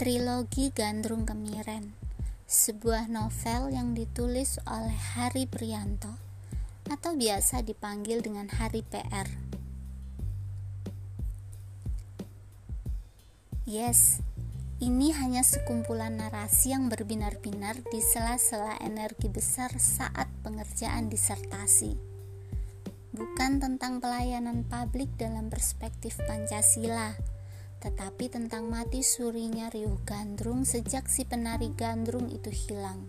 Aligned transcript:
Trilogi 0.00 0.72
Gandrung 0.72 1.28
Kemiren 1.28 1.92
Sebuah 2.48 3.12
novel 3.12 3.68
yang 3.68 3.92
ditulis 3.92 4.56
oleh 4.64 4.96
Hari 4.96 5.44
Prianto 5.44 6.16
Atau 6.88 7.20
biasa 7.20 7.60
dipanggil 7.60 8.24
dengan 8.24 8.48
Hari 8.48 8.80
PR 8.80 9.28
Yes, 13.68 14.24
ini 14.80 15.12
hanya 15.12 15.44
sekumpulan 15.44 16.16
narasi 16.16 16.72
yang 16.72 16.88
berbinar-binar 16.88 17.84
di 17.92 18.00
sela-sela 18.00 18.80
energi 18.80 19.28
besar 19.28 19.68
saat 19.76 20.32
pengerjaan 20.40 21.12
disertasi. 21.12 21.92
Bukan 23.12 23.60
tentang 23.60 24.00
pelayanan 24.00 24.64
publik 24.64 25.12
dalam 25.20 25.52
perspektif 25.52 26.16
Pancasila, 26.24 27.14
tetapi 27.80 28.28
tentang 28.28 28.68
mati 28.68 29.00
surinya 29.00 29.72
riuh 29.72 29.96
gandrung 30.04 30.68
sejak 30.68 31.08
si 31.08 31.24
penari 31.24 31.72
gandrung 31.72 32.28
itu 32.28 32.52
hilang. 32.52 33.08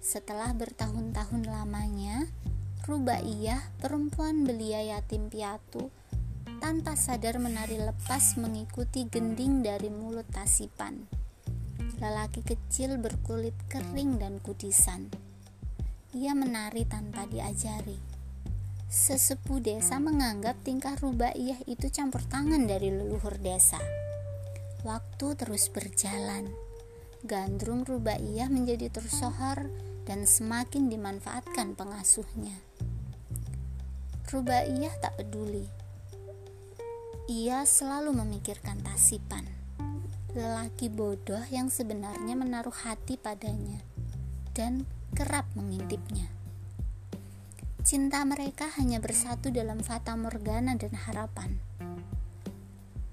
Setelah 0.00 0.52
bertahun-tahun 0.52 1.48
lamanya, 1.48 2.28
Rubaiyah, 2.84 3.60
perempuan 3.80 4.44
belia 4.44 4.84
yatim 4.84 5.32
piatu, 5.32 5.88
tanpa 6.60 6.96
sadar 6.96 7.40
menari 7.40 7.80
lepas 7.80 8.36
mengikuti 8.36 9.08
gending 9.08 9.64
dari 9.64 9.88
mulut 9.88 10.28
tasipan. 10.28 11.08
Lelaki 12.00 12.44
kecil 12.44 13.00
berkulit 13.00 13.56
kering 13.68 14.20
dan 14.20 14.40
kudisan. 14.40 15.08
Ia 16.16 16.32
menari 16.36 16.84
tanpa 16.88 17.28
diajari 17.28 18.09
Sesepuh 18.90 19.62
desa 19.62 20.02
menganggap 20.02 20.66
tingkah 20.66 20.98
Rubaiyah 20.98 21.62
itu 21.70 21.86
campur 21.94 22.26
tangan 22.26 22.66
dari 22.66 22.90
leluhur 22.90 23.38
desa. 23.38 23.78
Waktu 24.82 25.38
terus 25.38 25.70
berjalan. 25.70 26.50
Gandrung 27.22 27.86
Rubaiyah 27.86 28.50
menjadi 28.50 28.90
tersohor 28.90 29.70
dan 30.10 30.26
semakin 30.26 30.90
dimanfaatkan 30.90 31.78
pengasuhnya. 31.78 32.58
Rubaiyah 34.26 34.98
tak 34.98 35.22
peduli. 35.22 35.70
Ia 37.30 37.62
selalu 37.62 38.10
memikirkan 38.10 38.82
Tasipan, 38.82 39.46
lelaki 40.34 40.90
bodoh 40.90 41.46
yang 41.54 41.70
sebenarnya 41.70 42.34
menaruh 42.34 42.74
hati 42.74 43.14
padanya 43.14 43.78
dan 44.50 44.82
kerap 45.14 45.46
mengintipnya. 45.54 46.39
Cinta 47.80 48.20
mereka 48.28 48.68
hanya 48.76 49.00
bersatu 49.00 49.48
dalam 49.48 49.80
fata 49.80 50.12
morgana 50.12 50.76
dan 50.76 50.92
harapan. 50.92 51.56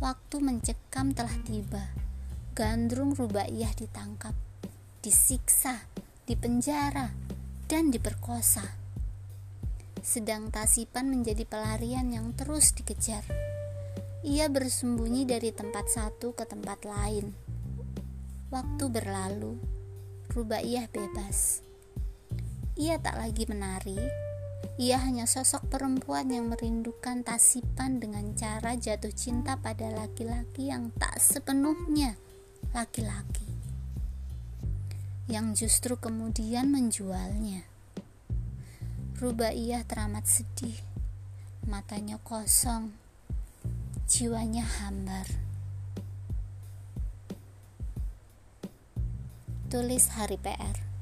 Waktu 0.00 0.40
mencekam 0.40 1.12
telah 1.12 1.36
tiba. 1.44 1.92
Gandrung 2.56 3.12
Rubaiyah 3.12 3.76
ditangkap, 3.76 4.32
disiksa, 5.04 5.84
dipenjara, 6.24 7.12
dan 7.68 7.92
diperkosa. 7.92 8.64
Sedang 10.00 10.48
Tasipan 10.48 11.12
menjadi 11.12 11.44
pelarian 11.44 12.08
yang 12.08 12.32
terus 12.32 12.72
dikejar. 12.72 13.26
Ia 14.24 14.48
bersembunyi 14.48 15.28
dari 15.28 15.52
tempat 15.52 15.92
satu 15.92 16.32
ke 16.32 16.48
tempat 16.48 16.88
lain. 16.88 17.36
Waktu 18.48 18.84
berlalu, 18.88 19.60
Rubaiyah 20.32 20.88
bebas. 20.88 21.60
Ia 22.80 22.96
tak 23.02 23.20
lagi 23.20 23.44
menari, 23.44 24.00
ia 24.80 24.98
hanya 24.98 25.28
sosok 25.28 25.70
perempuan 25.70 26.32
yang 26.32 26.50
merindukan 26.50 27.22
tasipan 27.22 28.02
dengan 28.02 28.34
cara 28.34 28.74
jatuh 28.74 29.14
cinta 29.14 29.54
pada 29.60 29.90
laki-laki 29.94 30.68
yang 30.72 30.90
tak 30.98 31.16
sepenuhnya 31.22 32.18
laki-laki. 32.74 33.46
Yang 35.30 35.64
justru 35.64 35.94
kemudian 35.96 36.68
menjualnya. 36.68 37.64
Rubaiyah 39.16 39.86
teramat 39.86 40.26
sedih. 40.26 40.76
Matanya 41.64 42.18
kosong. 42.20 42.92
Jiwanya 44.10 44.66
hambar. 44.66 45.24
Tulis 49.72 50.12
Hari 50.12 50.38
PR 50.38 50.93